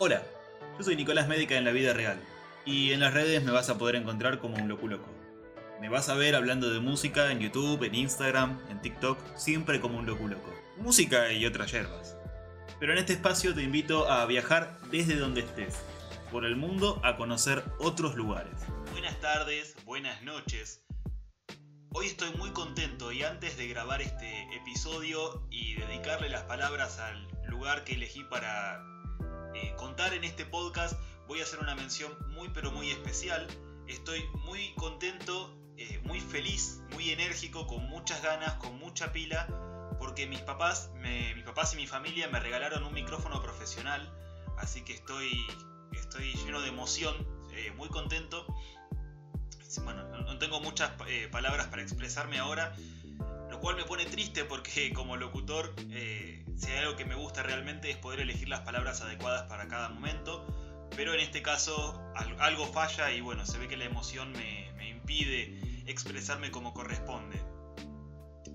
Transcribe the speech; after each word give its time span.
Hola, 0.00 0.22
yo 0.78 0.84
soy 0.84 0.94
Nicolás 0.94 1.26
Médica 1.26 1.56
en 1.56 1.64
la 1.64 1.72
vida 1.72 1.92
real 1.92 2.20
y 2.64 2.92
en 2.92 3.00
las 3.00 3.12
redes 3.12 3.42
me 3.42 3.50
vas 3.50 3.68
a 3.68 3.78
poder 3.78 3.96
encontrar 3.96 4.38
como 4.38 4.56
un 4.56 4.68
loco 4.68 4.86
loco. 4.86 5.08
Me 5.80 5.88
vas 5.88 6.08
a 6.08 6.14
ver 6.14 6.36
hablando 6.36 6.70
de 6.70 6.78
música 6.78 7.32
en 7.32 7.40
YouTube, 7.40 7.82
en 7.82 7.96
Instagram, 7.96 8.60
en 8.70 8.80
TikTok, 8.80 9.18
siempre 9.36 9.80
como 9.80 9.98
un 9.98 10.06
loco 10.06 10.28
loco. 10.28 10.54
Música 10.76 11.32
y 11.32 11.44
otras 11.46 11.72
yerbas. 11.72 12.16
Pero 12.78 12.92
en 12.92 12.98
este 12.98 13.14
espacio 13.14 13.56
te 13.56 13.64
invito 13.64 14.08
a 14.08 14.24
viajar 14.26 14.78
desde 14.92 15.16
donde 15.16 15.40
estés, 15.40 15.82
por 16.30 16.44
el 16.44 16.54
mundo 16.54 17.00
a 17.02 17.16
conocer 17.16 17.64
otros 17.80 18.14
lugares. 18.14 18.54
Buenas 18.92 19.18
tardes, 19.20 19.74
buenas 19.84 20.22
noches. 20.22 20.84
Hoy 21.90 22.06
estoy 22.06 22.30
muy 22.36 22.50
contento 22.50 23.10
y 23.10 23.24
antes 23.24 23.56
de 23.56 23.66
grabar 23.66 24.00
este 24.00 24.46
episodio 24.54 25.44
y 25.50 25.74
dedicarle 25.74 26.28
las 26.28 26.44
palabras 26.44 27.00
al 27.00 27.26
lugar 27.48 27.82
que 27.82 27.94
elegí 27.94 28.22
para 28.22 28.80
eh, 29.54 29.74
contar 29.76 30.14
en 30.14 30.24
este 30.24 30.44
podcast, 30.44 30.98
voy 31.26 31.40
a 31.40 31.44
hacer 31.44 31.60
una 31.60 31.74
mención 31.74 32.12
muy 32.28 32.48
pero 32.50 32.70
muy 32.70 32.90
especial. 32.90 33.46
Estoy 33.86 34.22
muy 34.44 34.74
contento, 34.74 35.56
eh, 35.76 36.00
muy 36.04 36.20
feliz, 36.20 36.80
muy 36.92 37.10
enérgico, 37.10 37.66
con 37.66 37.88
muchas 37.88 38.22
ganas, 38.22 38.54
con 38.54 38.78
mucha 38.78 39.12
pila, 39.12 39.46
porque 39.98 40.26
mis 40.26 40.40
papás, 40.40 40.90
mis 41.34 41.44
papás 41.44 41.72
y 41.74 41.76
mi 41.76 41.86
familia 41.86 42.28
me 42.28 42.40
regalaron 42.40 42.84
un 42.84 42.92
micrófono 42.92 43.40
profesional, 43.42 44.12
así 44.58 44.82
que 44.82 44.94
estoy, 44.94 45.30
estoy 45.92 46.34
lleno 46.44 46.60
de 46.60 46.68
emoción, 46.68 47.16
eh, 47.52 47.72
muy 47.76 47.88
contento. 47.88 48.46
Bueno, 49.84 50.04
no 50.22 50.38
tengo 50.38 50.60
muchas 50.60 50.92
palabras 51.30 51.66
para 51.66 51.82
expresarme 51.82 52.38
ahora, 52.38 52.74
lo 53.58 53.62
cual 53.62 53.74
me 53.74 53.84
pone 53.84 54.04
triste 54.04 54.44
porque 54.44 54.92
como 54.94 55.16
locutor, 55.16 55.74
eh, 55.90 56.44
si 56.56 56.70
hay 56.70 56.78
algo 56.78 56.94
que 56.94 57.04
me 57.04 57.16
gusta 57.16 57.42
realmente 57.42 57.90
es 57.90 57.96
poder 57.96 58.20
elegir 58.20 58.48
las 58.48 58.60
palabras 58.60 59.00
adecuadas 59.00 59.48
para 59.48 59.66
cada 59.66 59.88
momento, 59.88 60.46
pero 60.94 61.12
en 61.12 61.18
este 61.18 61.42
caso 61.42 62.00
algo 62.38 62.66
falla 62.66 63.10
y 63.10 63.20
bueno, 63.20 63.44
se 63.44 63.58
ve 63.58 63.66
que 63.66 63.76
la 63.76 63.84
emoción 63.84 64.30
me, 64.30 64.68
impide 64.88 65.82
expresarme 65.86 66.52
como 66.52 66.72
corresponde. 66.72 67.40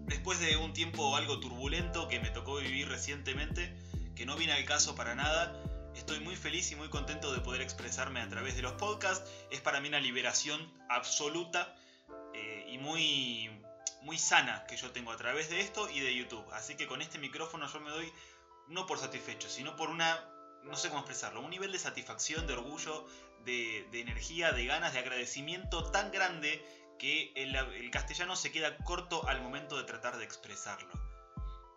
Después 0.06 0.40
de 0.40 0.56
un 0.56 0.72
tiempo 0.72 1.18
algo 1.18 1.40
turbulento 1.42 2.08
que 2.08 2.20
me 2.22 2.30
tocó 2.30 2.58
vivir 2.58 2.88
recientemente, 2.88 3.76
que 4.16 4.26
no 4.26 4.38
viene 4.38 4.54
al 4.54 4.64
caso 4.64 4.96
para 4.96 5.16
nada, 5.16 5.62
estoy 5.96 6.22
muy 6.22 6.38
feliz 6.38 6.72
y 6.72 6.76
muy 6.76 6.90
contento 6.90 7.34
de 7.34 7.42
poder 7.42 7.62
expresarme 7.62 8.22
a 8.22 8.30
través 8.30 8.56
de 8.56 8.62
los 8.62 8.74
podcasts. 8.74 9.30
Es 9.52 9.59
para 9.59 9.81
mí 9.81 9.90
una 9.90 10.00
liberación 10.00 10.62
absoluta 10.90 11.76
eh, 12.34 12.68
y 12.70 12.78
muy, 12.78 13.50
muy 14.04 14.18
sana 14.18 14.66
que 14.68 14.78
yo 14.78 14.92
tengo 14.92 15.12
a 15.12 15.18
través 15.18 15.50
de 15.50 15.62
esto 15.62 15.90
y 15.90 16.00
de 16.00 16.14
YouTube. 16.14 16.46
Así 16.54 16.76
que 16.76 16.88
con 16.88 17.02
este 17.02 17.18
micrófono 17.18 17.68
yo 17.72 17.80
me 17.80 17.90
doy 17.90 18.12
no 18.68 18.86
por 18.86 19.00
satisfecho, 19.00 19.50
sino 19.50 19.76
por 19.76 19.90
una, 19.90 20.30
no 20.64 20.76
sé 20.76 20.90
cómo 20.90 21.00
expresarlo, 21.00 21.42
un 21.42 21.50
nivel 21.50 21.72
de 21.72 21.80
satisfacción, 21.80 22.48
de 22.48 22.54
orgullo, 22.54 23.06
de, 23.46 23.88
energía, 23.94 24.52
de 24.52 24.66
ganas, 24.66 24.94
de 24.94 25.00
agradecimiento 25.00 25.92
tan 25.92 26.12
grande 26.12 26.66
que 27.00 27.34
el, 27.36 27.56
el 27.56 27.92
castellano 27.92 28.36
se 28.36 28.52
queda 28.52 28.78
corto 28.78 29.28
al 29.28 29.42
momento 29.42 29.78
de 29.78 29.84
tratar 29.84 30.18
de 30.18 30.24
expresarlo. 30.24 30.92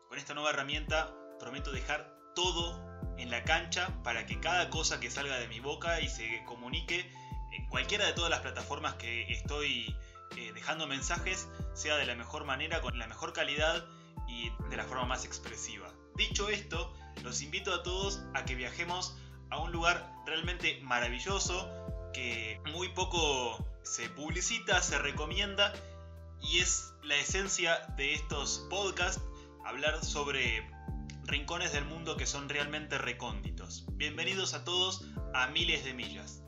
Con 0.08 0.18
esta 0.18 0.34
nueva 0.34 0.50
herramienta 0.50 1.12
prometo 1.38 1.72
dejar 1.72 2.16
todo 2.34 2.80
en 3.18 3.30
la 3.30 3.44
cancha 3.44 4.02
para 4.02 4.26
que 4.26 4.40
cada 4.40 4.70
cosa 4.70 5.00
que 5.00 5.10
salga 5.10 5.38
de 5.38 5.48
mi 5.48 5.60
boca 5.60 6.00
y 6.00 6.08
se 6.08 6.44
comunique 6.44 7.10
en 7.52 7.66
cualquiera 7.68 8.06
de 8.06 8.12
todas 8.12 8.30
las 8.30 8.40
plataformas 8.40 8.94
que 8.94 9.32
estoy 9.32 9.96
eh, 10.36 10.52
dejando 10.54 10.86
mensajes 10.86 11.48
sea 11.74 11.96
de 11.96 12.06
la 12.06 12.14
mejor 12.14 12.44
manera, 12.44 12.80
con 12.80 12.98
la 12.98 13.06
mejor 13.06 13.32
calidad 13.32 13.84
y 14.28 14.50
de 14.70 14.76
la 14.76 14.84
forma 14.84 15.04
más 15.04 15.24
expresiva. 15.24 15.92
Dicho 16.16 16.48
esto, 16.48 16.92
los 17.22 17.42
invito 17.42 17.72
a 17.74 17.82
todos 17.82 18.22
a 18.34 18.44
que 18.44 18.54
viajemos 18.54 19.16
a 19.50 19.58
un 19.58 19.72
lugar 19.72 20.12
realmente 20.26 20.80
maravilloso 20.82 21.70
que 22.12 22.60
muy 22.72 22.88
poco 22.88 23.64
se 23.82 24.08
publicita, 24.10 24.82
se 24.82 24.98
recomienda 24.98 25.72
y 26.40 26.58
es 26.58 26.92
la 27.02 27.16
esencia 27.16 27.78
de 27.96 28.14
estos 28.14 28.66
podcasts, 28.70 29.22
hablar 29.64 30.04
sobre 30.04 30.68
rincones 31.24 31.72
del 31.72 31.84
mundo 31.84 32.16
que 32.16 32.26
son 32.26 32.48
realmente 32.48 32.98
recónditos. 32.98 33.84
Bienvenidos 33.92 34.54
a 34.54 34.64
todos 34.64 35.04
a 35.34 35.48
miles 35.48 35.84
de 35.84 35.94
millas. 35.94 36.42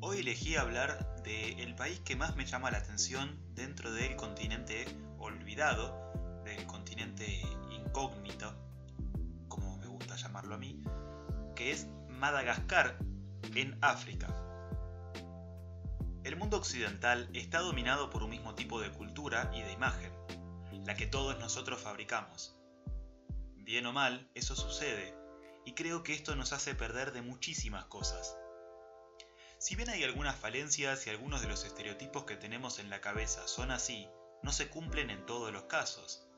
Hoy 0.00 0.18
elegí 0.18 0.56
hablar 0.56 1.13
del 1.24 1.74
país 1.74 2.00
que 2.00 2.16
más 2.16 2.36
me 2.36 2.44
llama 2.44 2.70
la 2.70 2.78
atención 2.78 3.40
dentro 3.54 3.90
del 3.90 4.14
continente 4.14 4.84
olvidado, 5.18 6.12
del 6.44 6.66
continente 6.66 7.40
incógnito, 7.70 8.54
como 9.48 9.78
me 9.78 9.86
gusta 9.86 10.16
llamarlo 10.16 10.54
a 10.54 10.58
mí, 10.58 10.82
que 11.56 11.72
es 11.72 11.86
Madagascar, 12.08 12.98
en 13.54 13.78
África. 13.80 14.28
El 16.24 16.36
mundo 16.36 16.58
occidental 16.58 17.30
está 17.32 17.60
dominado 17.60 18.10
por 18.10 18.22
un 18.22 18.30
mismo 18.30 18.54
tipo 18.54 18.80
de 18.80 18.90
cultura 18.90 19.50
y 19.54 19.62
de 19.62 19.72
imagen, 19.72 20.12
la 20.84 20.94
que 20.94 21.06
todos 21.06 21.38
nosotros 21.38 21.80
fabricamos. 21.80 22.54
Bien 23.56 23.86
o 23.86 23.92
mal, 23.92 24.30
eso 24.34 24.54
sucede, 24.54 25.14
y 25.64 25.72
creo 25.72 26.02
que 26.02 26.12
esto 26.12 26.36
nos 26.36 26.52
hace 26.52 26.74
perder 26.74 27.12
de 27.12 27.22
muchísimas 27.22 27.86
cosas 27.86 28.36
si 29.64 29.76
bien 29.76 29.88
hay 29.88 30.04
algunas 30.04 30.36
falencias 30.36 31.06
y 31.06 31.10
algunos 31.10 31.40
de 31.40 31.48
los 31.48 31.64
estereotipos 31.64 32.24
que 32.24 32.36
tenemos 32.36 32.78
en 32.78 32.90
la 32.90 33.00
cabeza 33.00 33.48
son 33.48 33.70
así, 33.70 34.06
no 34.42 34.52
se 34.52 34.68
cumplen 34.68 35.08
en 35.08 35.24
todos 35.24 35.50
los 35.54 35.62
casos. 35.62 36.28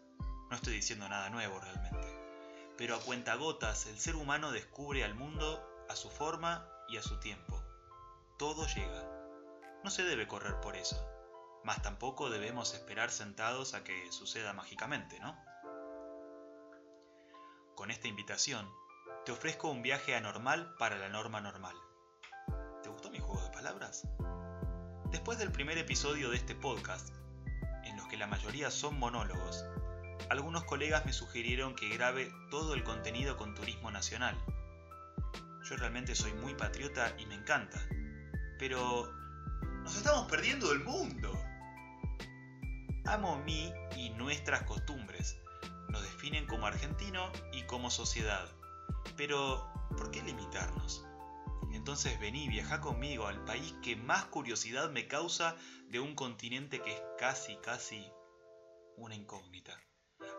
No 0.49 0.55
estoy 0.55 0.75
diciendo 0.75 1.09
nada 1.09 1.29
nuevo 1.29 1.59
realmente. 1.59 2.07
Pero 2.79 2.95
a 2.95 3.01
cuentagotas 3.01 3.87
el 3.87 3.99
ser 3.99 4.15
humano 4.15 4.53
descubre 4.53 5.03
al 5.03 5.17
mundo 5.17 5.61
a 5.89 5.97
su 5.97 6.09
forma 6.09 6.71
y 6.89 6.99
a 6.99 7.03
su 7.03 7.19
tiempo. 7.19 7.61
Todo 8.39 8.65
llega. 8.69 9.11
No 9.83 9.91
se 9.91 10.05
debe 10.05 10.29
correr 10.29 10.61
por 10.61 10.77
eso. 10.77 11.05
Mas 11.65 11.83
tampoco 11.83 12.31
debemos 12.31 12.75
esperar 12.75 13.11
sentados 13.11 13.75
a 13.75 13.83
que 13.83 14.13
suceda 14.13 14.53
mágicamente, 14.53 15.19
¿no? 15.19 15.37
Con 17.75 17.91
esta 17.91 18.07
invitación, 18.07 18.73
te 19.25 19.33
ofrezco 19.33 19.69
un 19.69 19.83
viaje 19.83 20.15
anormal 20.15 20.77
para 20.79 20.97
la 20.97 21.09
norma 21.09 21.41
normal 21.41 21.77
palabras? 23.67 24.07
Después 25.11 25.39
del 25.39 25.51
primer 25.51 25.77
episodio 25.77 26.31
de 26.31 26.37
este 26.37 26.55
podcast, 26.55 27.13
en 27.83 27.97
los 27.97 28.07
que 28.07 28.17
la 28.17 28.29
mayoría 28.29 28.71
son 28.71 28.97
monólogos, 28.97 29.65
algunos 30.31 30.63
colegas 30.63 31.05
me 31.05 31.13
sugirieron 31.13 31.75
que 31.75 31.89
grabe 31.89 32.33
todo 32.49 32.75
el 32.75 32.85
contenido 32.85 33.37
con 33.37 33.57
turismo 33.57 33.91
nacional. 33.91 34.39
Yo 35.69 35.77
realmente 35.79 36.15
soy 36.15 36.33
muy 36.35 36.55
patriota 36.55 37.13
y 37.19 37.27
me 37.27 37.35
encanta, 37.35 37.81
pero 38.61 39.13
nos 39.83 39.97
estamos 39.97 40.31
perdiendo 40.31 40.69
del 40.69 40.85
mundo. 40.85 41.37
Amo 43.07 43.43
mí 43.45 43.73
y 43.97 44.11
nuestras 44.11 44.63
costumbres. 44.63 45.41
Nos 45.89 46.03
definen 46.03 46.47
como 46.47 46.69
argentino 46.69 47.33
y 47.53 47.65
como 47.65 47.91
sociedad. 47.91 48.47
Pero, 49.17 49.69
¿por 49.97 50.13
qué 50.13 50.23
limitarnos? 50.23 51.06
Entonces 51.87 52.19
vení, 52.19 52.49
viaja 52.49 52.81
conmigo 52.81 53.29
al 53.29 53.45
país 53.45 53.73
que 53.81 53.95
más 53.95 54.25
curiosidad 54.25 54.91
me 54.91 55.07
causa 55.07 55.55
de 55.89 56.01
un 56.01 56.17
continente 56.17 56.83
que 56.83 56.93
es 56.93 57.01
casi, 57.17 57.59
casi 57.59 58.11
una 58.97 59.15
incógnita. 59.15 59.81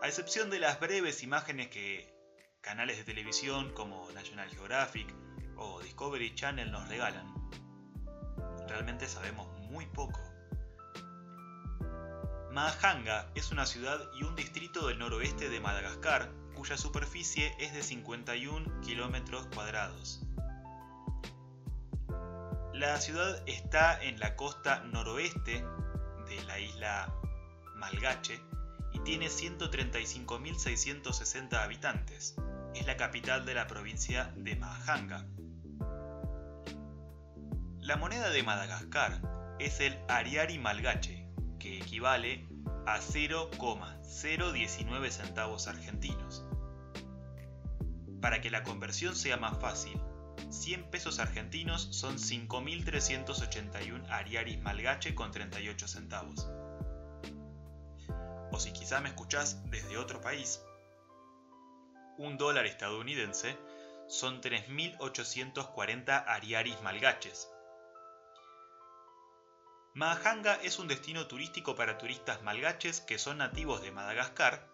A 0.02 0.08
excepción 0.08 0.50
de 0.50 0.58
las 0.58 0.78
breves 0.78 1.22
imágenes 1.22 1.68
que 1.68 2.14
canales 2.60 2.98
de 2.98 3.04
televisión 3.04 3.72
como 3.72 4.12
National 4.12 4.50
Geographic 4.50 5.10
o 5.56 5.80
Discovery 5.80 6.34
Channel 6.34 6.70
nos 6.70 6.86
regalan. 6.86 7.32
Realmente 8.68 9.08
sabemos 9.08 9.48
muy 9.70 9.86
poco. 9.86 10.20
Mahajanga 12.52 13.32
es 13.34 13.52
una 13.52 13.64
ciudad 13.64 13.98
y 14.20 14.24
un 14.24 14.36
distrito 14.36 14.86
del 14.86 14.98
noroeste 14.98 15.48
de 15.48 15.60
Madagascar 15.60 16.30
cuya 16.54 16.76
superficie 16.76 17.56
es 17.58 17.72
de 17.72 17.82
51 17.82 18.82
kilómetros 18.82 19.46
cuadrados. 19.46 20.27
La 22.78 22.98
ciudad 23.00 23.42
está 23.46 24.00
en 24.00 24.20
la 24.20 24.36
costa 24.36 24.84
noroeste 24.84 25.64
de 26.28 26.44
la 26.46 26.60
isla 26.60 27.12
Malgache 27.74 28.40
y 28.92 29.00
tiene 29.00 29.26
135.660 29.26 31.54
habitantes. 31.54 32.36
Es 32.76 32.86
la 32.86 32.96
capital 32.96 33.44
de 33.44 33.54
la 33.54 33.66
provincia 33.66 34.32
de 34.36 34.54
Mahajanga. 34.54 35.26
La 37.80 37.96
moneda 37.96 38.30
de 38.30 38.44
Madagascar 38.44 39.22
es 39.58 39.80
el 39.80 39.98
Ariari 40.06 40.60
Malgache, 40.60 41.26
que 41.58 41.78
equivale 41.78 42.46
a 42.86 43.00
0,019 43.00 45.10
centavos 45.10 45.66
argentinos. 45.66 46.46
Para 48.20 48.40
que 48.40 48.52
la 48.52 48.62
conversión 48.62 49.16
sea 49.16 49.36
más 49.36 49.58
fácil, 49.58 50.00
100 50.50 50.90
pesos 50.90 51.18
argentinos 51.18 51.88
son 51.90 52.16
5.381 52.16 54.08
ariaris 54.10 54.58
malgache 54.60 55.14
con 55.14 55.30
38 55.30 55.88
centavos. 55.88 56.48
O 58.50 58.58
si 58.58 58.72
quizá 58.72 59.00
me 59.00 59.10
escuchás 59.10 59.62
desde 59.70 59.98
otro 59.98 60.20
país, 60.20 60.62
un 62.16 62.38
dólar 62.38 62.66
estadounidense 62.66 63.56
son 64.08 64.40
3.840 64.40 66.24
ariaris 66.26 66.80
malgaches. 66.82 67.50
Mahajanga 69.94 70.54
es 70.62 70.78
un 70.78 70.88
destino 70.88 71.26
turístico 71.26 71.74
para 71.74 71.98
turistas 71.98 72.42
malgaches 72.42 73.00
que 73.00 73.18
son 73.18 73.38
nativos 73.38 73.82
de 73.82 73.90
Madagascar 73.90 74.66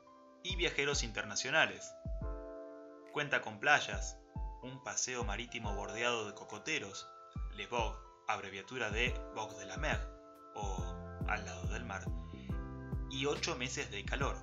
y 0.42 0.54
viajeros 0.56 1.02
internacionales. 1.02 1.92
Cuenta 3.12 3.40
con 3.40 3.58
playas, 3.58 4.18
un 4.64 4.82
paseo 4.82 5.24
marítimo 5.24 5.74
bordeado 5.74 6.26
de 6.26 6.34
cocoteros, 6.34 7.06
Le 7.54 7.66
Bog, 7.66 7.98
abreviatura 8.26 8.90
de 8.90 9.14
Bog 9.34 9.54
de 9.58 9.66
la 9.66 9.76
Mer, 9.76 10.00
o 10.54 11.22
al 11.28 11.44
lado 11.44 11.66
del 11.66 11.84
mar, 11.84 12.04
y 13.10 13.26
8 13.26 13.56
meses 13.56 13.90
de 13.90 14.06
calor, 14.06 14.36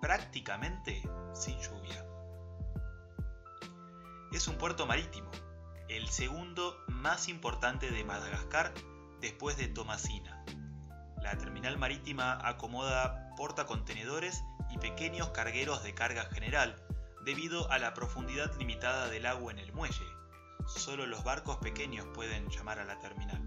prácticamente 0.00 1.02
sin 1.34 1.60
lluvia. 1.60 2.06
Es 4.32 4.48
un 4.48 4.56
puerto 4.56 4.86
marítimo, 4.86 5.30
el 5.88 6.08
segundo 6.08 6.82
más 6.88 7.28
importante 7.28 7.90
de 7.90 8.02
Madagascar 8.02 8.72
después 9.20 9.58
de 9.58 9.68
Tomasina. 9.68 10.42
La 11.20 11.36
terminal 11.36 11.76
marítima 11.76 12.38
acomoda 12.48 13.34
portacontenedores 13.36 14.42
y 14.70 14.78
pequeños 14.78 15.30
cargueros 15.30 15.84
de 15.84 15.94
carga 15.94 16.24
general 16.30 16.85
debido 17.26 17.68
a 17.72 17.78
la 17.80 17.92
profundidad 17.92 18.54
limitada 18.56 19.08
del 19.08 19.26
agua 19.26 19.50
en 19.50 19.58
el 19.58 19.72
muelle. 19.72 20.06
Solo 20.64 21.06
los 21.06 21.24
barcos 21.24 21.56
pequeños 21.56 22.06
pueden 22.14 22.48
llamar 22.50 22.78
a 22.78 22.84
la 22.84 23.00
terminal. 23.00 23.42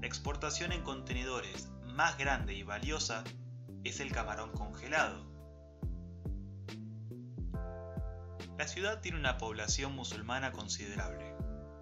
La 0.00 0.06
exportación 0.08 0.72
en 0.72 0.82
contenedores 0.82 1.70
más 1.84 2.18
grande 2.18 2.52
y 2.54 2.64
valiosa 2.64 3.22
es 3.84 4.00
el 4.00 4.10
camarón 4.10 4.50
congelado. 4.50 5.24
La 8.58 8.66
ciudad 8.66 9.00
tiene 9.00 9.18
una 9.18 9.38
población 9.38 9.94
musulmana 9.94 10.50
considerable. 10.50 11.32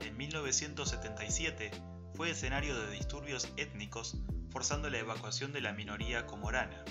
En 0.00 0.14
1977 0.14 1.70
fue 2.14 2.30
escenario 2.30 2.78
de 2.78 2.90
disturbios 2.90 3.50
étnicos 3.56 4.18
forzando 4.50 4.90
la 4.90 4.98
evacuación 4.98 5.54
de 5.54 5.62
la 5.62 5.72
minoría 5.72 6.26
comorana. 6.26 6.84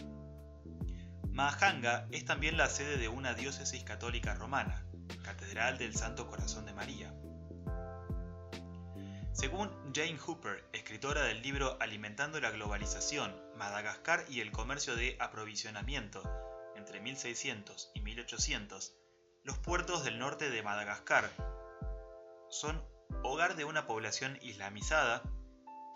Mahajanga 1.37 2.07
es 2.09 2.25
también 2.25 2.57
la 2.57 2.67
sede 2.67 2.97
de 2.97 3.09
una 3.09 3.35
diócesis 3.35 3.83
católica 3.83 4.33
romana, 4.33 4.83
Catedral 5.21 5.77
del 5.77 5.95
Santo 5.95 6.25
Corazón 6.25 6.65
de 6.65 6.73
María. 6.73 7.13
Según 9.33 9.69
Jane 9.93 10.17
Hooper, 10.17 10.67
escritora 10.73 11.21
del 11.25 11.43
libro 11.43 11.77
Alimentando 11.79 12.41
la 12.41 12.49
globalización, 12.49 13.39
Madagascar 13.55 14.25
y 14.27 14.39
el 14.39 14.51
comercio 14.51 14.95
de 14.95 15.15
aprovisionamiento, 15.19 16.23
entre 16.75 17.01
1600 17.01 17.91
y 17.93 18.01
1800, 18.01 18.95
los 19.43 19.59
puertos 19.59 20.03
del 20.03 20.17
norte 20.17 20.49
de 20.49 20.63
Madagascar 20.63 21.29
son 22.49 22.83
hogar 23.21 23.55
de 23.55 23.65
una 23.65 23.85
población 23.85 24.39
islamizada 24.41 25.21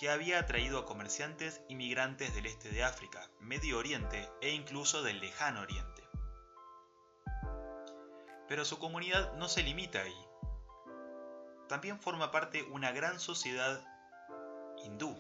que 0.01 0.09
había 0.09 0.39
atraído 0.39 0.80
a 0.80 0.86
comerciantes 0.88 1.62
inmigrantes 1.69 2.33
del 2.33 2.48
este 2.48 2.69
de 2.69 2.83
África, 2.83 3.30
Medio 3.39 3.77
Oriente 3.77 4.27
e 4.42 4.50
incluso 4.50 5.03
del 5.03 5.19
lejano 5.19 5.62
Oriente. 5.62 6.01
Pero 8.48 8.65
su 8.65 8.80
comunidad 8.80 9.31
no 9.36 9.48
se 9.48 9.62
limita 9.62 10.01
ahí. 10.01 10.27
También 11.69 12.00
forma 12.00 12.31
parte 12.31 12.63
una 12.63 12.92
gran 12.92 13.19
sociedad 13.19 13.80
hindú. 14.83 15.15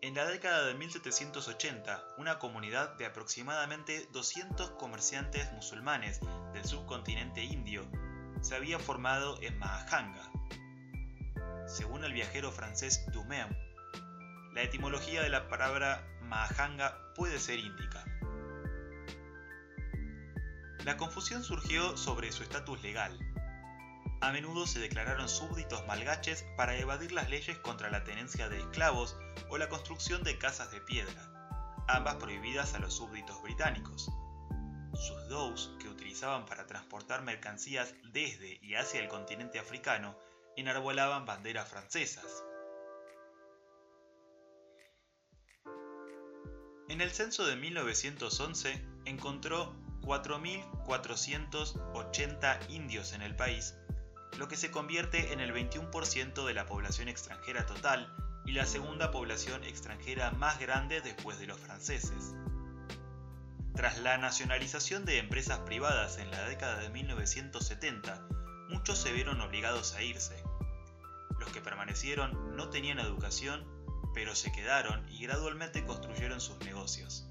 En 0.00 0.16
la 0.16 0.26
década 0.26 0.66
de 0.66 0.74
1780, 0.74 2.16
una 2.18 2.40
comunidad 2.40 2.96
de 2.96 3.06
aproximadamente 3.06 4.08
200 4.10 4.70
comerciantes 4.70 5.52
musulmanes 5.52 6.18
del 6.52 6.64
subcontinente 6.64 7.44
indio 7.44 7.88
se 8.40 8.56
había 8.56 8.80
formado 8.80 9.40
en 9.42 9.56
Mahajanga, 9.60 10.28
según 11.68 12.02
el 12.04 12.12
viajero 12.14 12.50
francés 12.50 13.04
Dumain, 13.12 13.46
la 14.54 14.62
etimología 14.62 15.22
de 15.22 15.28
la 15.28 15.48
palabra 15.48 16.02
Mahajanga 16.22 17.12
puede 17.14 17.38
ser 17.38 17.58
índica. 17.58 18.04
La 20.84 20.96
confusión 20.96 21.44
surgió 21.44 21.96
sobre 21.98 22.32
su 22.32 22.42
estatus 22.42 22.82
legal. 22.82 23.18
A 24.22 24.32
menudo 24.32 24.66
se 24.66 24.80
declararon 24.80 25.28
súbditos 25.28 25.86
malgaches 25.86 26.44
para 26.56 26.76
evadir 26.76 27.12
las 27.12 27.28
leyes 27.28 27.58
contra 27.58 27.90
la 27.90 28.02
tenencia 28.02 28.48
de 28.48 28.58
esclavos 28.58 29.16
o 29.50 29.58
la 29.58 29.68
construcción 29.68 30.22
de 30.24 30.38
casas 30.38 30.72
de 30.72 30.80
piedra, 30.80 31.84
ambas 31.86 32.16
prohibidas 32.16 32.72
a 32.74 32.78
los 32.78 32.94
súbditos 32.94 33.40
británicos. 33.42 34.10
Sus 34.94 35.28
dhows, 35.28 35.76
que 35.78 35.88
utilizaban 35.88 36.46
para 36.46 36.66
transportar 36.66 37.22
mercancías 37.22 37.94
desde 38.10 38.58
y 38.62 38.74
hacia 38.74 39.00
el 39.00 39.08
continente 39.08 39.58
africano, 39.58 40.16
enarbolaban 40.60 41.26
banderas 41.26 41.68
francesas. 41.68 42.44
En 46.88 47.00
el 47.00 47.10
censo 47.10 47.44
de 47.46 47.56
1911 47.56 48.80
encontró 49.04 49.74
4.480 50.02 52.70
indios 52.70 53.12
en 53.12 53.22
el 53.22 53.34
país, 53.36 53.76
lo 54.38 54.48
que 54.48 54.56
se 54.56 54.70
convierte 54.70 55.32
en 55.32 55.40
el 55.40 55.52
21% 55.52 56.46
de 56.46 56.54
la 56.54 56.66
población 56.66 57.08
extranjera 57.08 57.66
total 57.66 58.14
y 58.46 58.52
la 58.52 58.64
segunda 58.64 59.10
población 59.10 59.64
extranjera 59.64 60.30
más 60.30 60.58
grande 60.58 61.02
después 61.02 61.38
de 61.38 61.46
los 61.46 61.58
franceses. 61.58 62.34
Tras 63.74 63.98
la 63.98 64.16
nacionalización 64.16 65.04
de 65.04 65.18
empresas 65.18 65.58
privadas 65.60 66.18
en 66.18 66.30
la 66.30 66.48
década 66.48 66.80
de 66.80 66.88
1970, 66.88 68.26
muchos 68.70 68.98
se 68.98 69.12
vieron 69.12 69.40
obligados 69.40 69.94
a 69.94 70.02
irse, 70.02 70.42
los 71.38 71.50
que 71.50 71.60
permanecieron 71.60 72.56
no 72.56 72.70
tenían 72.70 72.98
educación, 72.98 73.66
pero 74.14 74.34
se 74.34 74.52
quedaron 74.52 75.08
y 75.08 75.22
gradualmente 75.22 75.84
construyeron 75.84 76.40
sus 76.40 76.58
negocios. 76.60 77.28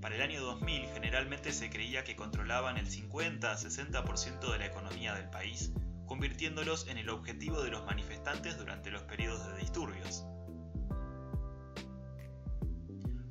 Para 0.00 0.16
el 0.16 0.22
año 0.22 0.42
2000 0.42 0.88
generalmente 0.94 1.52
se 1.52 1.70
creía 1.70 2.02
que 2.02 2.16
controlaban 2.16 2.76
el 2.76 2.88
50-60% 2.88 4.50
de 4.50 4.58
la 4.58 4.66
economía 4.66 5.14
del 5.14 5.30
país, 5.30 5.72
convirtiéndolos 6.06 6.88
en 6.88 6.98
el 6.98 7.08
objetivo 7.08 7.62
de 7.62 7.70
los 7.70 7.86
manifestantes 7.86 8.58
durante 8.58 8.90
los 8.90 9.02
periodos 9.02 9.46
de 9.46 9.60
disturbios. 9.60 10.26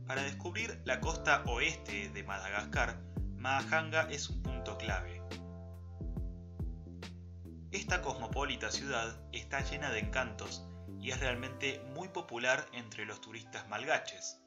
Para 0.07 0.23
descubrir 0.23 0.81
la 0.85 0.99
costa 0.99 1.43
oeste 1.45 2.09
de 2.09 2.23
Madagascar, 2.23 3.01
Mahajanga 3.35 4.09
es 4.09 4.29
un 4.29 4.41
punto 4.41 4.77
clave. 4.77 5.21
Esta 7.71 8.01
cosmopolita 8.01 8.69
ciudad 8.69 9.17
está 9.31 9.61
llena 9.61 9.91
de 9.91 9.99
encantos 9.99 10.61
y 10.99 11.11
es 11.11 11.21
realmente 11.21 11.79
muy 11.95 12.09
popular 12.09 12.67
entre 12.73 13.05
los 13.05 13.21
turistas 13.21 13.69
malgaches. 13.69 14.41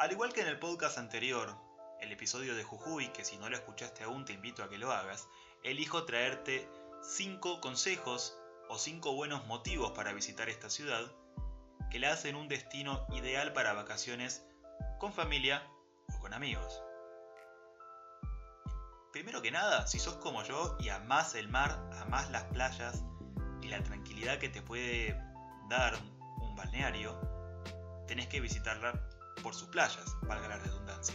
Al 0.00 0.10
igual 0.10 0.32
que 0.32 0.40
en 0.40 0.48
el 0.48 0.58
podcast 0.58 0.98
anterior, 0.98 1.56
el 2.00 2.10
episodio 2.10 2.56
de 2.56 2.64
Jujuy, 2.64 3.12
que 3.12 3.24
si 3.24 3.36
no 3.38 3.48
lo 3.48 3.54
escuchaste 3.54 4.02
aún 4.02 4.24
te 4.24 4.32
invito 4.32 4.64
a 4.64 4.68
que 4.68 4.78
lo 4.78 4.90
hagas, 4.90 5.28
elijo 5.62 6.06
traerte 6.06 6.68
5 7.02 7.60
consejos 7.60 8.36
o 8.68 8.78
5 8.78 9.14
buenos 9.14 9.46
motivos 9.46 9.92
para 9.92 10.12
visitar 10.12 10.48
esta 10.48 10.70
ciudad 10.70 11.04
que 11.88 12.00
la 12.00 12.12
hacen 12.12 12.34
un 12.34 12.48
destino 12.48 13.06
ideal 13.12 13.52
para 13.52 13.74
vacaciones 13.74 14.44
con 14.98 15.12
familia 15.12 15.62
o 16.12 16.18
con 16.18 16.34
amigos. 16.34 16.82
Primero 19.14 19.40
que 19.42 19.52
nada, 19.52 19.86
si 19.86 20.00
sos 20.00 20.16
como 20.16 20.42
yo 20.42 20.76
y 20.80 20.88
amás 20.88 21.36
el 21.36 21.48
mar, 21.48 21.88
amás 22.00 22.32
las 22.32 22.42
playas 22.46 23.04
y 23.62 23.68
la 23.68 23.80
tranquilidad 23.80 24.40
que 24.40 24.48
te 24.48 24.60
puede 24.60 25.16
dar 25.70 25.96
un 26.40 26.56
balneario, 26.56 27.16
tenés 28.08 28.26
que 28.26 28.40
visitarla 28.40 28.92
por 29.40 29.54
sus 29.54 29.68
playas, 29.68 30.16
valga 30.22 30.48
la 30.48 30.56
redundancia. 30.56 31.14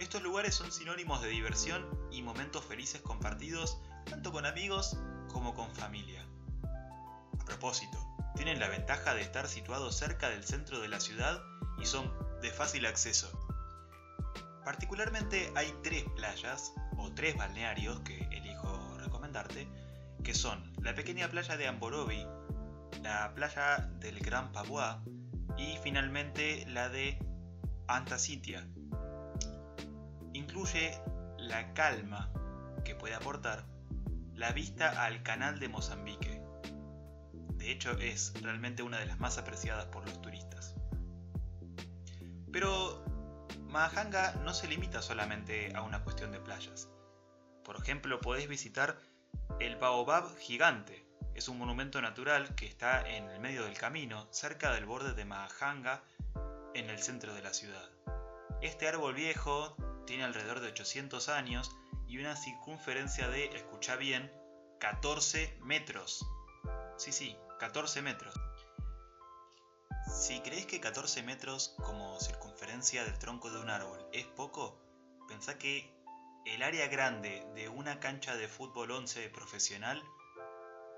Estos 0.00 0.24
lugares 0.24 0.56
son 0.56 0.72
sinónimos 0.72 1.22
de 1.22 1.28
diversión 1.28 1.88
y 2.10 2.22
momentos 2.22 2.64
felices 2.64 3.00
compartidos 3.00 3.78
tanto 4.10 4.32
con 4.32 4.44
amigos 4.44 4.98
como 5.28 5.54
con 5.54 5.72
familia. 5.76 6.26
A 7.40 7.44
propósito, 7.44 7.96
tienen 8.34 8.58
la 8.58 8.66
ventaja 8.66 9.14
de 9.14 9.20
estar 9.20 9.46
situados 9.46 9.96
cerca 9.96 10.30
del 10.30 10.42
centro 10.42 10.80
de 10.80 10.88
la 10.88 10.98
ciudad 10.98 11.40
y 11.80 11.86
son 11.86 12.12
de 12.42 12.50
fácil 12.50 12.86
acceso. 12.86 13.30
Particularmente 14.64 15.52
hay 15.54 15.72
tres 15.84 16.04
playas 16.16 16.72
tres 17.14 17.36
balnearios 17.36 18.00
que 18.00 18.28
elijo 18.30 18.96
recomendarte, 18.98 19.68
que 20.22 20.34
son 20.34 20.72
la 20.82 20.94
pequeña 20.94 21.28
playa 21.28 21.56
de 21.56 21.66
Amborobi, 21.66 22.26
la 23.02 23.32
playa 23.34 23.88
del 24.00 24.18
Gran 24.20 24.52
Pavois 24.52 24.96
y 25.56 25.76
finalmente 25.82 26.64
la 26.68 26.88
de 26.88 27.18
Antasitia. 27.86 28.66
Incluye 30.32 31.00
la 31.38 31.72
calma 31.74 32.30
que 32.84 32.94
puede 32.94 33.14
aportar 33.14 33.64
la 34.34 34.52
vista 34.52 35.04
al 35.04 35.22
canal 35.22 35.58
de 35.58 35.68
Mozambique. 35.68 36.42
De 37.56 37.72
hecho 37.72 37.92
es 37.98 38.32
realmente 38.40 38.82
una 38.82 38.98
de 38.98 39.06
las 39.06 39.18
más 39.18 39.38
apreciadas 39.38 39.86
por 39.86 40.04
los 40.04 40.20
turistas. 40.22 40.74
Pero 42.52 43.04
Mahajanga 43.68 44.34
no 44.44 44.54
se 44.54 44.68
limita 44.68 45.02
solamente 45.02 45.74
a 45.74 45.82
una 45.82 46.02
cuestión 46.04 46.32
de 46.32 46.40
playas. 46.40 46.88
Por 47.68 47.76
ejemplo, 47.76 48.18
podés 48.22 48.48
visitar 48.48 48.98
el 49.60 49.76
Baobab 49.76 50.34
gigante. 50.38 51.04
Es 51.34 51.48
un 51.48 51.58
monumento 51.58 52.00
natural 52.00 52.54
que 52.54 52.64
está 52.64 53.06
en 53.06 53.28
el 53.28 53.40
medio 53.40 53.64
del 53.64 53.76
camino, 53.76 54.26
cerca 54.30 54.72
del 54.72 54.86
borde 54.86 55.12
de 55.12 55.26
Mahajanga, 55.26 56.02
en 56.72 56.88
el 56.88 56.98
centro 56.98 57.34
de 57.34 57.42
la 57.42 57.52
ciudad. 57.52 57.90
Este 58.62 58.88
árbol 58.88 59.12
viejo 59.12 59.76
tiene 60.06 60.24
alrededor 60.24 60.60
de 60.60 60.68
800 60.68 61.28
años 61.28 61.70
y 62.06 62.16
una 62.16 62.36
circunferencia 62.36 63.28
de, 63.28 63.54
escucha 63.54 63.96
bien, 63.96 64.32
14 64.80 65.58
metros. 65.60 66.24
Sí, 66.96 67.12
sí, 67.12 67.36
14 67.58 68.00
metros. 68.00 68.34
Si 70.10 70.40
crees 70.40 70.64
que 70.64 70.80
14 70.80 71.22
metros 71.22 71.76
como 71.84 72.18
circunferencia 72.18 73.04
del 73.04 73.18
tronco 73.18 73.50
de 73.50 73.60
un 73.60 73.68
árbol 73.68 74.08
es 74.14 74.24
poco, 74.24 74.80
pensá 75.28 75.58
que 75.58 75.97
el 76.54 76.62
área 76.62 76.88
grande 76.88 77.46
de 77.54 77.68
una 77.68 78.00
cancha 78.00 78.36
de 78.36 78.48
fútbol 78.48 78.90
11 78.90 79.28
profesional 79.28 80.02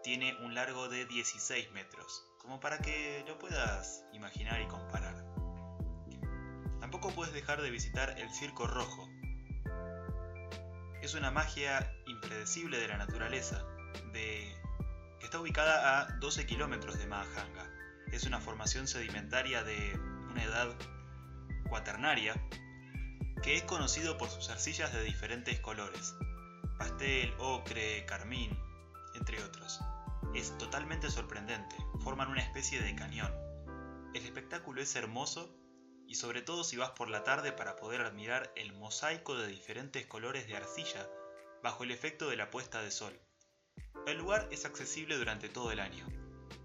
tiene 0.02 0.37
un 0.45 0.54
largo 0.54 0.88
de 0.88 1.07
16 1.07 1.73
metros, 1.73 2.25
como 2.38 2.61
para 2.61 2.78
que 2.78 3.25
lo 3.26 3.38
puedas 3.38 4.04
imaginar 4.12 4.61
y 4.61 4.69
comparar. 4.69 5.14
Tampoco 6.78 7.11
puedes 7.11 7.35
dejar 7.35 7.62
de 7.62 7.71
visitar 7.71 8.19
el 8.19 8.30
Circo 8.30 8.66
Rojo. 8.66 9.09
Es 11.02 11.14
una 11.14 11.30
magia 11.30 11.92
impredecible 12.07 12.78
de 12.78 12.88
la 12.88 12.97
naturaleza, 12.97 13.66
que 14.12 14.54
está 15.21 15.40
ubicada 15.40 16.00
a 16.00 16.12
12 16.19 16.47
kilómetros 16.47 16.99
de 16.99 17.07
Mahajanga. 17.07 17.69
Es 18.12 18.25
una 18.25 18.40
formación 18.40 18.87
sedimentaria 18.87 19.64
de 19.64 19.99
una 20.30 20.45
edad 20.45 20.75
cuaternaria 21.69 22.35
que 23.42 23.56
es 23.56 23.62
conocido 23.62 24.18
por 24.18 24.28
sus 24.28 24.50
arcillas 24.50 24.92
de 24.92 25.02
diferentes 25.02 25.61
colores, 25.61 26.14
pastel, 26.78 27.32
ocre, 27.38 28.04
carmín, 28.04 28.59
entre 29.14 29.42
otros. 29.42 29.80
Es 30.35 30.56
totalmente 30.59 31.11
sorprendente, 31.11 31.75
forman 32.00 32.28
una 32.28 32.42
especie 32.42 32.82
de 32.82 32.94
cañón. 32.94 33.32
El 34.12 34.25
espectáculo 34.25 34.82
es 34.82 34.94
hermoso 34.94 35.56
y 36.06 36.16
sobre 36.16 36.42
todo 36.42 36.64
si 36.64 36.76
vas 36.76 36.90
por 36.90 37.09
la 37.09 37.25
tarde 37.25 37.52
para 37.52 37.76
poder 37.76 38.02
admirar 38.02 38.52
el 38.56 38.75
mosaico 38.75 39.37
de 39.37 39.47
diferentes 39.47 40.06
colores 40.06 40.47
de 40.47 40.56
arcilla 40.56 41.09
bajo 41.62 41.85
el 41.85 41.92
efecto 41.92 42.28
de 42.28 42.37
la 42.37 42.50
puesta 42.50 42.82
de 42.82 42.90
sol. 42.90 43.18
El 44.06 44.18
lugar 44.18 44.49
es 44.50 44.66
accesible 44.66 45.16
durante 45.16 45.49
todo 45.49 45.73
el 45.73 45.80
año. 45.80 46.06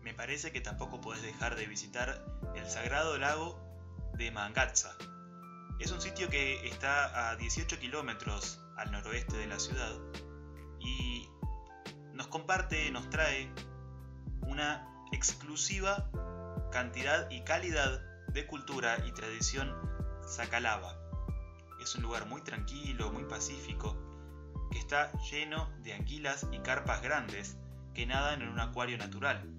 Me 0.01 0.13
parece 0.13 0.51
que 0.51 0.62
tampoco 0.62 1.00
puedes 1.00 1.24
dejar 1.24 1.55
de 1.55 1.67
visitar 1.67 2.25
el 2.55 2.70
sagrado 2.70 3.17
lago 3.17 3.62
de 4.13 4.32
Mangatsa, 4.32 4.98
es 5.79 5.91
un 5.91 6.01
sitio 6.01 6.29
que 6.29 6.67
está 6.67 7.29
a 7.29 7.36
18 7.36 7.79
kilómetros 7.79 8.62
al 8.77 8.91
noroeste 8.91 9.38
de 9.38 9.48
la 9.48 9.60
ciudad 9.60 9.94
y 10.79 11.29
nos 12.13 12.27
comparte, 12.27 12.89
nos 12.91 13.10
trae 13.10 13.51
una 14.41 14.88
exclusiva 15.12 16.10
cantidad 16.72 17.29
y 17.29 17.44
calidad 17.44 18.01
de 18.29 18.48
cultura 18.48 18.98
y 19.05 19.12
tradición 19.12 19.74
sacalava. 20.27 20.98
Es 21.82 21.96
un 21.96 22.03
lugar 22.03 22.25
muy 22.25 22.41
tranquilo, 22.41 23.12
muy 23.12 23.25
pacífico, 23.25 23.96
que 24.72 24.79
está 24.79 25.12
lleno 25.29 25.70
de 25.84 25.94
anguilas 25.94 26.48
y 26.51 26.60
carpas 26.60 27.01
grandes 27.01 27.58
que 27.94 28.05
nadan 28.05 28.41
en 28.41 28.50
un 28.50 28.60
acuario 28.60 28.98
natural. 28.98 29.50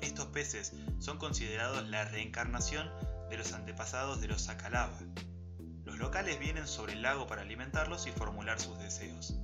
Estos 0.00 0.26
peces 0.26 0.74
son 0.98 1.18
considerados 1.18 1.88
la 1.88 2.04
reencarnación 2.04 2.90
de 3.28 3.36
los 3.36 3.52
antepasados 3.52 4.20
de 4.20 4.28
los 4.28 4.42
Sacalaba. 4.42 4.98
Los 5.84 5.98
locales 5.98 6.38
vienen 6.38 6.66
sobre 6.66 6.94
el 6.94 7.02
lago 7.02 7.26
para 7.26 7.42
alimentarlos 7.42 8.06
y 8.06 8.12
formular 8.12 8.60
sus 8.60 8.78
deseos. 8.78 9.34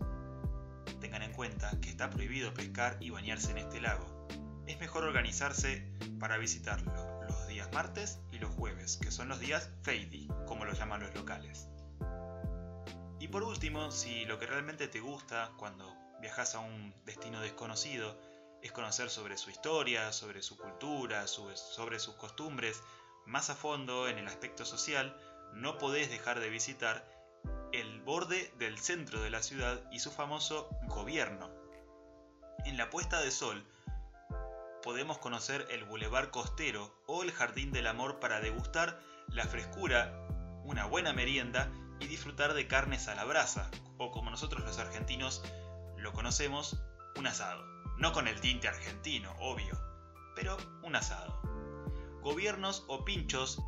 Tengan 1.01 1.23
en 1.23 1.33
cuenta 1.33 1.71
que 1.81 1.91
está 1.91 2.11
prohibido 2.11 2.55
pescar 2.55 2.97
y 3.01 3.11
bañarse 3.11 3.51
en 3.51 3.59
este 3.59 3.81
lago. 3.81 4.27
Es 4.67 4.79
mejor 4.81 5.05
organizarse 5.05 5.89
para 6.21 6.39
visitarlo 6.39 6.93
los 7.27 7.49
días 7.49 7.69
martes 7.73 8.21
y 8.31 8.39
los 8.39 8.55
jueves, 8.55 8.99
que 8.99 9.11
son 9.11 9.29
los 9.29 9.41
días 9.41 9.71
Feidi, 9.83 10.29
como 10.47 10.65
lo 10.65 10.73
llaman 10.73 11.01
los 11.01 11.15
locales. 11.15 11.69
Y 13.19 13.29
por 13.29 13.43
último, 13.45 13.91
si 13.91 14.25
lo 14.25 14.39
que 14.39 14.47
realmente 14.47 14.89
te 14.89 15.01
gusta 15.01 15.53
cuando 15.57 15.97
viajas 16.21 16.55
a 16.55 16.61
un 16.61 16.95
destino 17.05 17.41
desconocido 17.41 18.19
es 18.63 18.73
conocer 18.73 19.11
sobre 19.11 19.37
su 19.37 19.51
historia, 19.51 20.13
sobre 20.13 20.43
su 20.43 20.57
cultura, 20.57 21.27
sobre 21.27 21.99
sus 21.99 22.15
costumbres, 22.15 22.81
más 23.27 23.51
a 23.51 23.55
fondo 23.55 24.09
en 24.09 24.19
el 24.19 24.27
aspecto 24.27 24.65
social, 24.65 25.17
no 25.55 25.79
podés 25.79 26.11
dejar 26.11 26.41
de 26.41 26.51
visitar 26.51 27.05
el 27.73 28.01
borde 28.01 28.53
del 28.59 28.79
centro 28.79 29.21
de 29.21 29.31
la 29.31 29.43
ciudad 29.43 29.81
y 29.91 30.01
su 30.01 30.11
famoso 30.11 30.69
gobierno. 30.89 31.51
En 32.65 32.77
la 32.77 32.91
puesta 32.91 33.21
de 33.21 33.31
sol 33.31 33.65
podemos 34.83 35.19
conocer 35.19 35.67
el 35.71 35.85
bulevar 35.85 36.31
costero 36.31 36.95
o 37.07 37.23
el 37.23 37.33
jardín 37.33 37.73
del 37.73 37.87
amor 37.87 38.21
para 38.21 38.41
degustar 38.41 39.01
la 39.29 39.47
frescura, 39.47 40.13
una 40.65 40.87
buena 40.87 41.13
merienda 41.13 41.71
y 42.01 42.07
disfrutar 42.07 42.55
de 42.55 42.67
carnes 42.67 43.09
a 43.09 43.15
la 43.15 43.25
brasa, 43.25 43.71
o 43.99 44.11
como 44.11 44.31
nosotros 44.31 44.65
los 44.65 44.79
argentinos 44.79 45.43
lo 45.97 46.13
conocemos, 46.13 46.83
un 47.17 47.27
asado. 47.27 47.65
No 47.99 48.13
con 48.13 48.27
el 48.27 48.41
tinte 48.41 48.69
argentino, 48.69 49.33
obvio, 49.39 49.79
pero 50.35 50.57
un 50.83 50.97
asado 50.97 51.42
gobiernos 52.23 52.85
o 52.89 53.05
pinchos, 53.05 53.61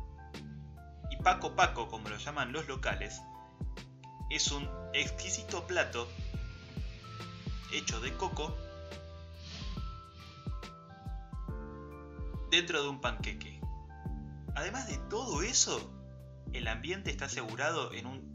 y 1.11 1.17
Paco 1.17 1.55
Paco 1.55 1.87
como 1.87 2.09
lo 2.09 2.17
llaman 2.17 2.51
los 2.51 2.67
locales, 2.67 3.21
es 4.29 4.51
un 4.51 4.67
exquisito 4.93 5.67
plato 5.67 6.07
hecho 7.71 7.99
de 7.99 8.13
coco 8.13 8.55
dentro 12.49 12.81
de 12.81 12.89
un 12.89 13.01
panqueque. 13.01 13.59
Además 14.55 14.87
de 14.87 14.97
todo 15.09 15.41
eso, 15.41 15.91
el 16.53 16.67
ambiente 16.67 17.11
está 17.11 17.25
asegurado 17.25 17.93
en 17.93 18.05
un 18.05 18.31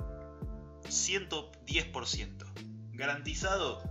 110%, 0.85 2.45
garantizado 2.93 3.83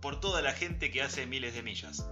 por 0.00 0.20
toda 0.20 0.42
la 0.42 0.52
gente 0.52 0.90
que 0.90 1.02
hace 1.02 1.26
miles 1.26 1.54
de 1.54 1.62
millas 1.62 2.06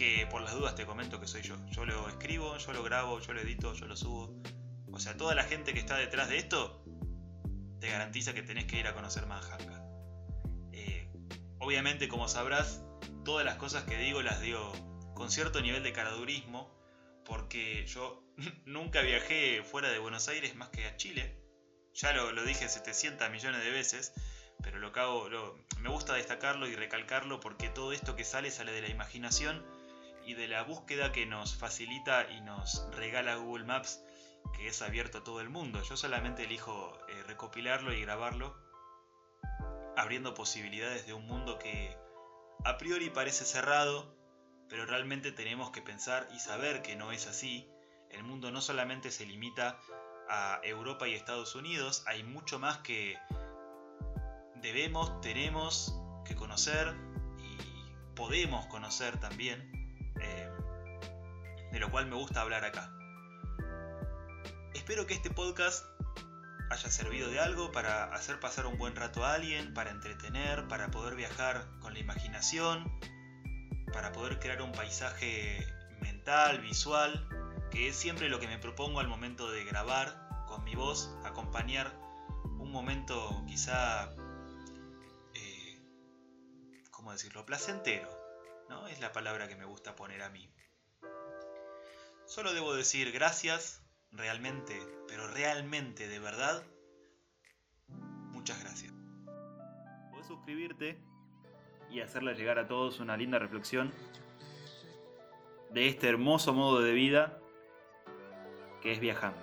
que 0.00 0.26
por 0.30 0.40
las 0.40 0.54
dudas 0.54 0.74
te 0.74 0.86
comento 0.86 1.20
que 1.20 1.26
soy 1.26 1.42
yo. 1.42 1.56
Yo 1.72 1.84
lo 1.84 2.08
escribo, 2.08 2.56
yo 2.56 2.72
lo 2.72 2.82
grabo, 2.82 3.20
yo 3.20 3.34
lo 3.34 3.40
edito, 3.42 3.74
yo 3.74 3.84
lo 3.84 3.94
subo. 3.98 4.34
O 4.90 4.98
sea, 4.98 5.14
toda 5.18 5.34
la 5.34 5.44
gente 5.44 5.74
que 5.74 5.78
está 5.78 5.98
detrás 5.98 6.30
de 6.30 6.38
esto 6.38 6.82
te 7.80 7.90
garantiza 7.90 8.32
que 8.32 8.40
tenés 8.40 8.64
que 8.64 8.80
ir 8.80 8.86
a 8.86 8.94
conocer 8.94 9.26
Manhattan. 9.26 9.84
Eh, 10.72 11.06
obviamente, 11.58 12.08
como 12.08 12.28
sabrás, 12.28 12.82
todas 13.26 13.44
las 13.44 13.56
cosas 13.56 13.84
que 13.84 13.98
digo 13.98 14.22
las 14.22 14.40
digo 14.40 14.72
con 15.14 15.30
cierto 15.30 15.60
nivel 15.60 15.82
de 15.82 15.92
caradurismo, 15.92 16.74
porque 17.26 17.84
yo 17.86 18.24
nunca 18.64 19.02
viajé 19.02 19.62
fuera 19.62 19.90
de 19.90 19.98
Buenos 19.98 20.28
Aires 20.28 20.56
más 20.56 20.70
que 20.70 20.86
a 20.86 20.96
Chile. 20.96 21.36
Ya 21.92 22.14
lo, 22.14 22.42
dije 22.42 22.70
700 22.70 23.30
millones 23.30 23.62
de 23.62 23.70
veces, 23.70 24.14
pero 24.62 24.78
lo 24.78 24.98
hago, 24.98 25.28
me 25.78 25.90
gusta 25.90 26.14
destacarlo 26.14 26.66
y 26.66 26.74
recalcarlo 26.74 27.38
porque 27.38 27.68
todo 27.68 27.92
esto 27.92 28.16
que 28.16 28.24
sale 28.24 28.50
sale 28.50 28.72
de 28.72 28.80
la 28.80 28.88
imaginación 28.88 29.62
y 30.24 30.34
de 30.34 30.48
la 30.48 30.62
búsqueda 30.62 31.12
que 31.12 31.26
nos 31.26 31.56
facilita 31.56 32.30
y 32.30 32.40
nos 32.40 32.86
regala 32.92 33.36
Google 33.36 33.64
Maps, 33.64 34.02
que 34.54 34.68
es 34.68 34.82
abierto 34.82 35.18
a 35.18 35.24
todo 35.24 35.40
el 35.40 35.48
mundo. 35.48 35.82
Yo 35.82 35.96
solamente 35.96 36.44
elijo 36.44 36.98
eh, 37.08 37.22
recopilarlo 37.26 37.92
y 37.92 38.00
grabarlo, 38.00 38.56
abriendo 39.96 40.34
posibilidades 40.34 41.06
de 41.06 41.14
un 41.14 41.26
mundo 41.26 41.58
que 41.58 41.96
a 42.64 42.76
priori 42.78 43.10
parece 43.10 43.44
cerrado, 43.44 44.14
pero 44.68 44.86
realmente 44.86 45.32
tenemos 45.32 45.70
que 45.70 45.82
pensar 45.82 46.28
y 46.34 46.38
saber 46.38 46.82
que 46.82 46.96
no 46.96 47.12
es 47.12 47.26
así. 47.26 47.68
El 48.10 48.22
mundo 48.24 48.50
no 48.50 48.60
solamente 48.60 49.10
se 49.10 49.26
limita 49.26 49.78
a 50.28 50.60
Europa 50.62 51.08
y 51.08 51.14
Estados 51.14 51.54
Unidos, 51.54 52.04
hay 52.06 52.22
mucho 52.22 52.58
más 52.58 52.78
que 52.78 53.18
debemos, 54.56 55.20
tenemos 55.20 55.98
que 56.24 56.36
conocer 56.36 56.94
y 57.38 58.14
podemos 58.14 58.66
conocer 58.66 59.18
también 59.18 59.79
de 61.72 61.80
lo 61.80 61.90
cual 61.90 62.06
me 62.06 62.16
gusta 62.16 62.40
hablar 62.40 62.64
acá. 62.64 62.92
Espero 64.74 65.06
que 65.06 65.14
este 65.14 65.30
podcast 65.30 65.84
haya 66.70 66.90
servido 66.90 67.28
de 67.30 67.40
algo 67.40 67.72
para 67.72 68.04
hacer 68.14 68.38
pasar 68.38 68.66
un 68.66 68.78
buen 68.78 68.94
rato 68.94 69.24
a 69.24 69.34
alguien, 69.34 69.74
para 69.74 69.90
entretener, 69.90 70.68
para 70.68 70.90
poder 70.90 71.16
viajar 71.16 71.66
con 71.80 71.94
la 71.94 72.00
imaginación, 72.00 72.90
para 73.92 74.12
poder 74.12 74.38
crear 74.38 74.62
un 74.62 74.72
paisaje 74.72 75.66
mental, 76.00 76.60
visual, 76.60 77.28
que 77.70 77.88
es 77.88 77.96
siempre 77.96 78.28
lo 78.28 78.38
que 78.38 78.46
me 78.46 78.58
propongo 78.58 79.00
al 79.00 79.08
momento 79.08 79.50
de 79.50 79.64
grabar 79.64 80.28
con 80.46 80.64
mi 80.64 80.74
voz, 80.74 81.10
acompañar 81.24 81.92
un 82.58 82.70
momento 82.70 83.44
quizá, 83.46 84.12
eh, 85.34 85.82
¿cómo 86.90 87.12
decirlo?, 87.12 87.44
placentero, 87.44 88.08
¿no? 88.68 88.86
Es 88.86 89.00
la 89.00 89.12
palabra 89.12 89.48
que 89.48 89.56
me 89.56 89.64
gusta 89.64 89.96
poner 89.96 90.22
a 90.22 90.30
mí. 90.30 90.52
Solo 92.30 92.54
debo 92.54 92.72
decir 92.74 93.10
gracias, 93.10 93.82
realmente, 94.12 94.80
pero 95.08 95.26
realmente 95.26 96.06
de 96.06 96.20
verdad, 96.20 96.62
muchas 97.88 98.60
gracias. 98.60 98.92
Puedes 100.12 100.28
suscribirte 100.28 100.96
y 101.90 102.02
hacerles 102.02 102.38
llegar 102.38 102.60
a 102.60 102.68
todos 102.68 103.00
una 103.00 103.16
linda 103.16 103.40
reflexión 103.40 103.92
de 105.72 105.88
este 105.88 106.08
hermoso 106.08 106.52
modo 106.52 106.80
de 106.80 106.92
vida 106.92 107.36
que 108.80 108.92
es 108.92 109.00
viajando. 109.00 109.40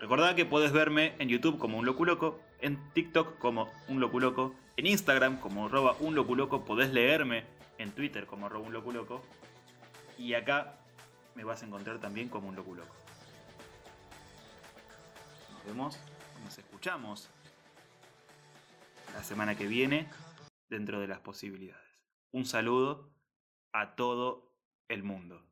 Recordad 0.00 0.34
que 0.34 0.44
puedes 0.44 0.72
verme 0.72 1.14
en 1.20 1.28
YouTube 1.28 1.60
como 1.60 1.78
un 1.78 1.86
loculoco, 1.86 2.40
en 2.58 2.92
TikTok 2.92 3.38
como 3.38 3.70
un 3.86 4.00
loculoco, 4.00 4.52
en 4.76 4.88
Instagram 4.88 5.38
como 5.38 5.66
arroba 5.66 5.94
un 6.00 6.16
loculoco, 6.16 6.64
podés 6.64 6.92
leerme 6.92 7.44
en 7.78 7.92
Twitter 7.92 8.26
como 8.26 8.46
arroba 8.46 8.66
un 8.66 8.72
loculoco 8.72 9.22
y 10.18 10.34
acá 10.34 10.80
me 11.34 11.44
vas 11.44 11.62
a 11.62 11.66
encontrar 11.66 11.98
también 11.98 12.28
como 12.28 12.48
un 12.48 12.56
loculoco. 12.56 12.94
Nos 15.52 15.64
vemos, 15.64 15.98
nos 16.44 16.58
escuchamos 16.58 17.30
la 19.14 19.22
semana 19.22 19.56
que 19.56 19.66
viene 19.66 20.08
dentro 20.68 21.00
de 21.00 21.08
las 21.08 21.20
posibilidades. 21.20 21.82
Un 22.32 22.44
saludo 22.44 23.10
a 23.72 23.94
todo 23.96 24.52
el 24.88 25.02
mundo. 25.02 25.46